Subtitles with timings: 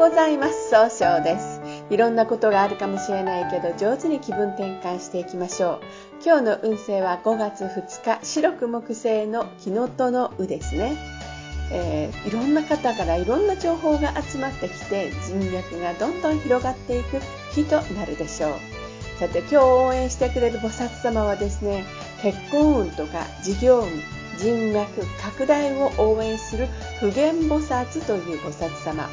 [0.00, 0.70] ございます。
[0.70, 1.60] 総称です。
[1.90, 5.80] いろんなことがあるかもしれないけど上手に気分転換していきましょう。
[6.24, 10.96] 今日の運勢は5月2日白く木星の木のとのうですね、
[11.70, 17.20] えー、いろんな方からいろんな情報が集まってきて人脈がどんどん広がっていく
[17.52, 18.52] 日となるでしょう。
[19.18, 21.84] さて今日応援してくれる菩薩様はですね
[22.22, 23.88] 結婚運とか事業運
[24.38, 26.68] 人脈拡大を応援する
[27.00, 29.10] 普賢菩薩という菩薩様。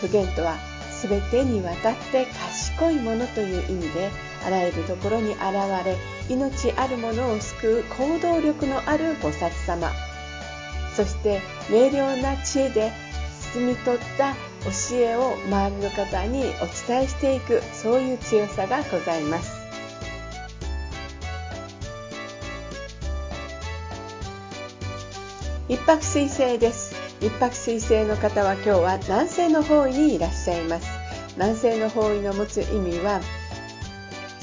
[0.00, 0.56] 普賢とは
[1.02, 4.10] 全てにわたって賢いものという意味で
[4.46, 5.42] あらゆるところに現
[5.84, 5.96] れ
[6.28, 9.90] 命あるものを救う行動力のある菩薩様。
[10.94, 11.40] そして
[11.70, 12.92] 明瞭な知恵で
[13.54, 19.60] 包み取った教えを周りの方にお伝えしていくそういう強さがございます。
[25.68, 26.89] 一泊水星です。
[27.20, 30.88] 一泊水星の方は今日は南西の方位にいらっしゃいます。
[31.36, 33.20] 南西の方位の持つ意味は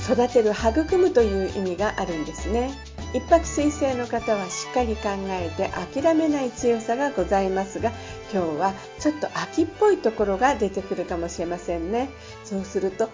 [0.05, 2.69] 育てる育むという意味があるんですね。
[3.13, 7.91] 一泊水星の方はしっかり考えて諦めない強さがございますが
[8.31, 12.09] 今日はちょっと秋っぽいところが出てくるかもしれませんね。
[12.43, 13.09] そうすると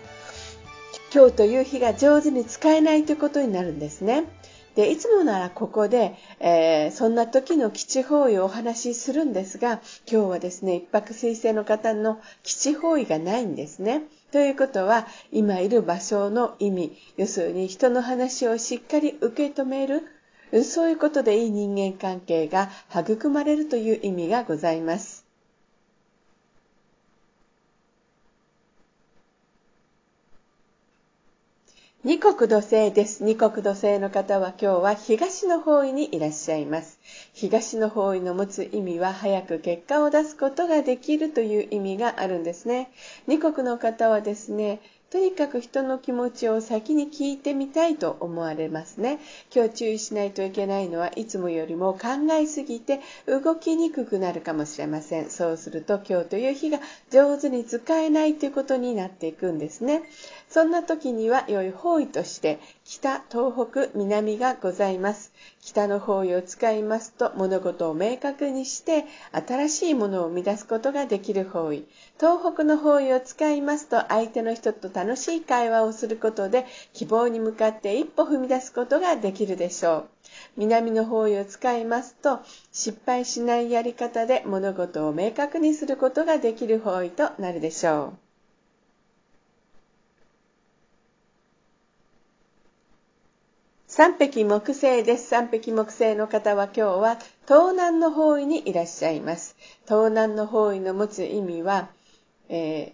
[1.13, 4.25] 今日という日が上手に使えないということになるんですね。
[4.75, 14.03] でいつもならここで、えー、そんな時の基地方位をお話しするんですが今日はですね一泊水星の方の基地方位がないんですね。
[14.31, 20.07] ということは今いる場所の意味要するに人の話をしっかり受け止める
[20.63, 25.22] そういうことでいい人間関係が育まれるという意味がございます。
[32.05, 33.23] 二国土星です。
[33.23, 36.99] 二国土星の方は今日は東の方位にいらっしゃいます。
[37.31, 42.91] 東の方位の持つ意味は早く結果を出すことができるという意味があるんですね。
[43.25, 44.81] 二国の方はですね、
[45.13, 49.19] とにかく人の気持ちを先に聞いてみたいと思われますね。
[49.55, 55.29] 今日注意しないといけないのはいつもよりも考えすぎて動きにくくなるかもしれません。
[55.29, 56.79] そうすると今日という日が
[57.11, 60.01] 上手に使えないということになっていくんですね。
[60.53, 65.33] そんな時には良い方位として北、東北、南がございます。
[65.59, 71.87] 北の方位を使いますと物事を明確にして新しいものを生み出すことができる方位。
[72.19, 80.05] 東北の方位を使いますと相手の人と楽しい会話をすることで希望に向かって一歩踏み出すことができるでしょう。
[80.57, 82.41] 南の方位を使いますと
[82.71, 88.22] 失敗しないやり方で物事を明確にすることができる方位となるでしょう。
[93.95, 95.27] 三匹木星です。
[95.27, 99.55] 三匹木星の方は今日は東南の方位にいらっしゃいます。
[99.85, 101.89] 東南の方位の持つ意味は、
[102.49, 102.91] えー、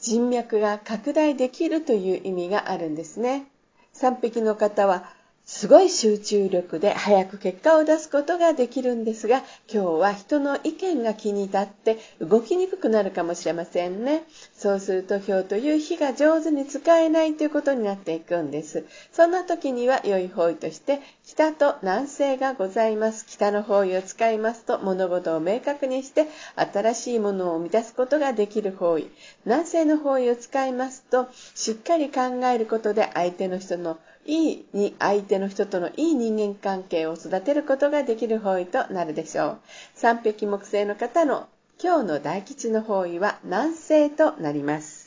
[0.00, 3.46] 人脈が拡大できるという意味があるんですね。
[3.94, 5.08] 三匹の方は
[5.46, 14.24] すごい集中力で早く結果を出すことができるんですが、今日は人の意見が気に立って動きにくくなるかもしれませんね。
[14.56, 18.86] そうすると今日という日が上手に使えないということになっていくんです。
[19.12, 23.26] そんな時には良い方位として北と南西がございます。
[23.26, 26.26] 北の方位を使いますと物事を明確にして
[26.56, 29.10] 新しいものを生み出すことができる方位。
[29.44, 39.58] 南西の方位を使いますとしっかり考えることで相手の人のいいに相手の人とのいい人間関係を育てることができる方位となるでしょう。
[39.94, 41.48] 三匹木星の方の
[41.82, 45.03] 今日の大吉の方位は南西となります。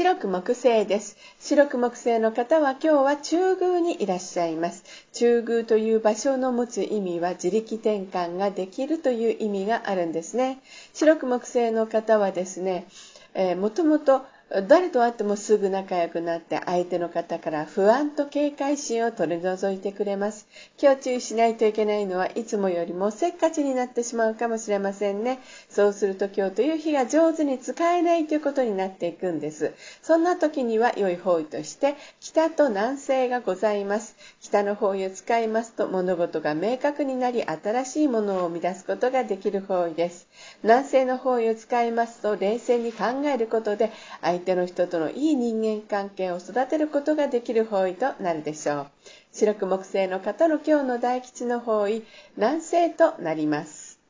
[0.00, 1.18] 白く木星です。
[1.40, 4.82] 白く木星の方は今日は中宮にいらっしゃいます。
[5.12, 10.60] 中宮という場所の持つ意味は自力転換ができるという意味があるんですね。
[10.94, 12.86] 白く木星の方はですね、
[13.34, 20.48] えー、もともと誰と会ってもすぐ仲良くなって相手の方から不安と警戒心を取り除いてくれます。
[20.82, 25.38] 今日注意しないといけないのはいつもよりもせっかちになってしまうかもしれませんね。
[25.68, 29.72] そうすると今日という日が上手に使えないということになっていくんです。
[30.02, 34.16] そんな時には良い方位として北と南西がございます。
[34.40, 40.26] 北の方位を使いますと物事が明確になり新しいものを生み出すことができる方位です。
[40.64, 48.86] 南西の方位を使いますと冷静に考えることで相相手の人とのいい人間関係を育てることができる方位となるでしょう。
[49.32, 52.02] 白く木星の方の今日の大吉の方位、
[52.36, 54.00] 南西となります。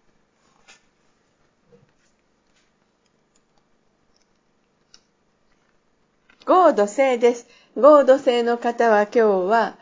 [6.47, 7.49] 合土星です。
[7.77, 9.77] 合土星の方は今日は、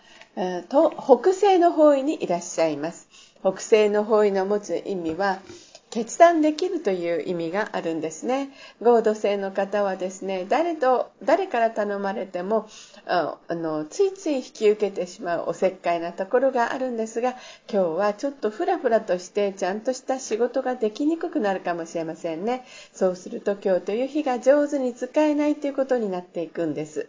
[0.70, 3.06] と北西の方位にいらっしゃいます。
[3.40, 5.40] 北西の方位の持つ意味は
[5.90, 8.50] 決断できるという意味があるんですね。
[8.82, 12.68] 合土星の方はですね、誰と、誰から頼まれても、
[13.06, 17.36] あの、ついつい引き受けてしまうおせっかいなところがあるんですが、
[17.72, 22.66] 今日はちょっとフラフラとしてちゃんとした仕事ができにくくなるかもしれませんね。
[22.92, 27.08] そうすると今日という日が上手に使えないということになっていくんです。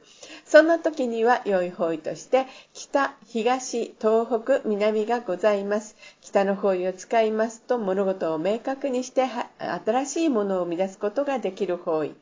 [0.50, 5.96] そんな時には良い方位として、北、東、東北、南がございます。
[6.22, 9.26] 北の方位を使いますと物事を明確にして
[9.60, 12.16] 新しいものを生み出すことができる方位。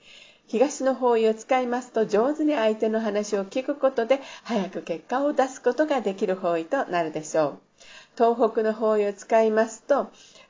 [0.46, 7.67] 東の方位を使いますと上手に相手の話を聞くことで早く結果を出すことができる方位となるでしょう。
[8.18, 10.10] 東北の方位を使いますと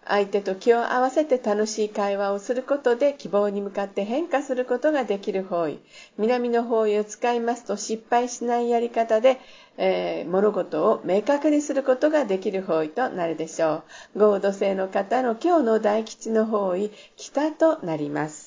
[0.09, 5.79] 相手と気を合わせて楽しい会話をすることで希望に向かって変化することができる方位。
[6.17, 9.37] 南の方位を使いますと失敗しないやり方で、
[9.77, 13.83] えー、物事を明確にすることができる方位となるでしょ
[14.15, 14.19] う。
[14.19, 18.46] 合土星の方の今日の大吉の方位、北となります。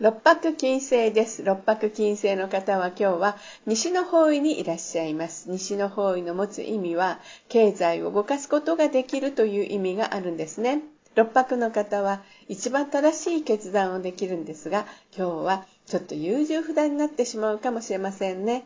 [0.00, 1.42] 六白金星です。
[1.44, 3.36] 六白金星の方は今日は
[3.66, 5.50] 西の方位にいらっしゃいます。
[5.50, 7.20] 西の方位の持つ意味は
[7.50, 10.80] 経済を動かすことができるという意味があるんですね。
[11.16, 18.64] 六白の方は一番正しい決断をできるんですが、今日はちょっと優柔不断になってしまうかもしれませんね。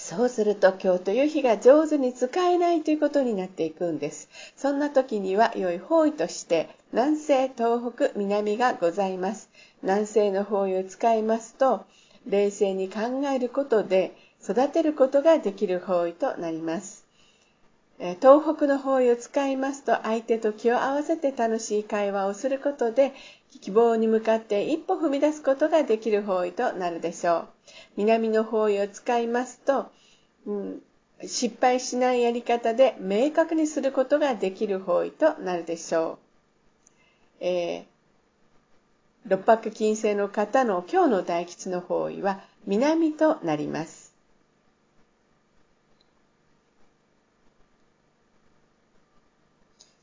[0.00, 4.28] そうすると今日という日が上手に使えないということになっていくんです。
[4.56, 9.50] そんな時には良い方位として南西、東北、南がございます。
[9.82, 11.84] 南西の方位を使いますと
[12.26, 17.04] 冷静に考えることで育てることができる方位となります。
[18.20, 23.12] 東北の方位を使いますと相手と気を合わせて楽しい会話をすることで
[23.60, 27.48] 希望に向かって一歩踏み出すことができる方位となるでしょう。
[27.96, 29.90] 南の方位を使いますと、
[30.46, 30.82] うん、
[31.26, 36.18] 失敗しないやり方で明確にすることができる方位となるでしょ
[37.40, 37.44] う。
[37.44, 37.84] えー、
[39.28, 44.14] 六白金星の方の今日の大吉の方位は南となります。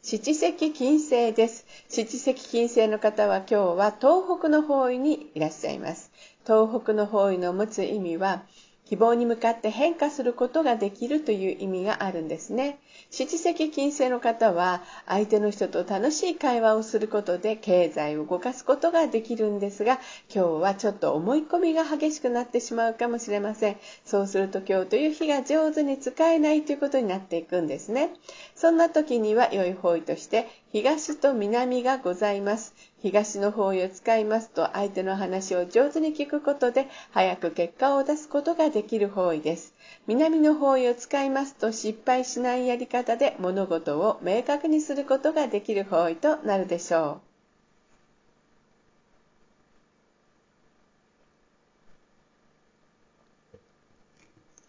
[0.03, 1.65] 七石金星です。
[1.89, 6.11] 七石金星の方は今日は東北の方位にいらっしゃいます。
[6.43, 8.43] 東北の方位の持つ意味は、
[8.85, 12.79] 希望に向かって変化することができるという意味があるんですね。
[13.09, 19.99] 七石金星の方は相手の人と楽しい会話をすることで経済を動かすことができるんですが
[20.33, 23.77] 今日はちょっと思い込みが激しくなってしまうかもしれません。
[24.05, 28.11] そうすると今日という日が上手に使えないということになっていくんですね。
[28.55, 32.75] そんな時には良い方位として東と南がございます。
[33.05, 39.75] 東の方位を使いますと相手の話を上手に聞くことで早く結果を出すことができる方位です。
[40.07, 47.25] 南の方位を使いますと失敗しないやり方で物事を明確にすることができる方位となるでしょう。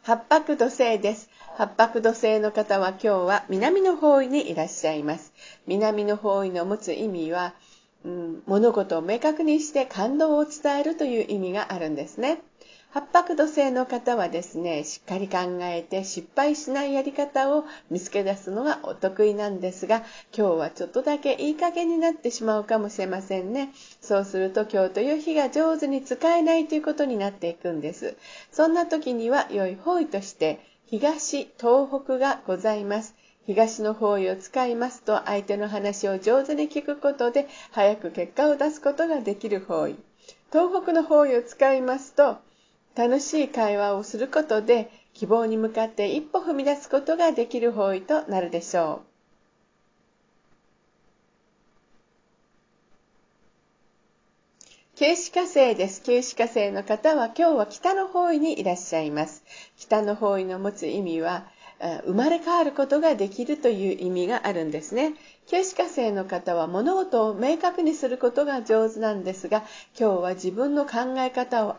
[0.02, 1.30] 八白土星です。
[1.56, 5.32] 八白土星の方は今日は南の方位にいらっしゃいます。
[5.66, 7.54] 南の方位の持つ意味は、
[8.06, 12.40] うん、物事を明確にして感動を伝えるという意味があるんですね。
[12.90, 23.72] 八白土星の方はですね、しっかり考えて失敗しないやり方を見つけ出すのがお得意なんですが、今日はちょっとだけいい加減になってしまうかもしれませんね。
[24.00, 28.16] そうすると今日という日が上手に使えないということになっていくんです。
[28.52, 33.16] そんな時には良い方位として東、東北がございます。
[33.46, 39.96] 東の方位を使いますと相手の話を上手に聞くことで早く結果を出すことができる方位。
[40.52, 42.38] 東北の方位を使いますと
[42.96, 49.06] 楽しい会話をすることで希望に向かって一歩踏み出すことができる方位となるでしょう。
[54.98, 56.02] 旧歯科生です。
[56.02, 59.44] 旧歯科生の方は今日は北の方位にいらっしゃいます。
[59.76, 61.46] 北の方位の持つ意味は、
[61.78, 65.14] 生まれ変わることができるという意味があるんですね。
[65.46, 69.62] 旧歯科生の方は物事を明確にすることが上手なんですが、
[69.98, 71.76] 今日は自分の考え方を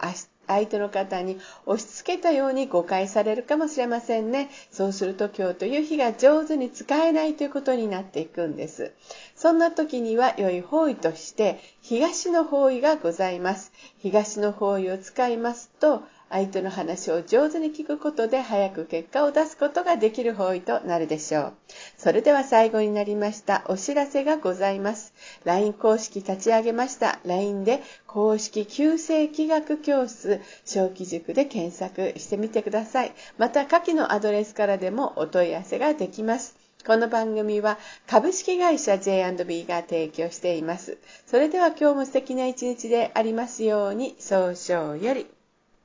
[0.47, 4.49] 相手の方に押し付けたように誤解されるかもしれませんね。
[4.71, 8.93] そうすると今日という日が上手に使えないということになっていくんです。
[9.35, 13.73] そんな時には良い方位として東の方位がございます。
[13.97, 21.53] 東の方位を使いますと相手の話を上手に聞くことで早く結果を出すことができる方位となるでしょう。
[21.97, 25.13] それでは最後になりましたお知らせがございます。
[25.45, 27.19] LINE 公式立ち上げました。
[27.25, 33.13] LINE で公式旧世気学教室小規塾で検索してみてください。
[33.37, 36.57] また下記のアドレスからでもお問い合わせができます。
[36.85, 40.97] この番組は株式会社 J&B が提供しています。
[41.25, 45.36] それでは今日も素敵な一日でありますように、早々より。